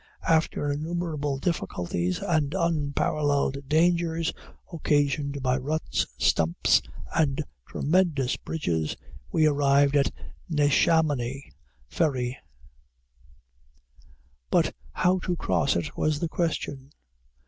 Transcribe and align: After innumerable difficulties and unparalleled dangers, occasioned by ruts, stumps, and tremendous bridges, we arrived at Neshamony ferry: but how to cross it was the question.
After 0.27 0.71
innumerable 0.71 1.37
difficulties 1.37 2.23
and 2.23 2.55
unparalleled 2.55 3.57
dangers, 3.69 4.33
occasioned 4.73 5.43
by 5.43 5.57
ruts, 5.59 6.07
stumps, 6.17 6.81
and 7.15 7.43
tremendous 7.67 8.35
bridges, 8.35 8.97
we 9.31 9.45
arrived 9.45 9.95
at 9.95 10.11
Neshamony 10.49 11.51
ferry: 11.87 12.35
but 14.49 14.73
how 14.91 15.19
to 15.19 15.35
cross 15.35 15.75
it 15.75 15.95
was 15.95 16.19
the 16.19 16.27
question. 16.27 16.89